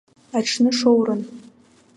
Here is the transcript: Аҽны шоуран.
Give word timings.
Аҽны 0.37 0.69
шоуран. 0.79 1.21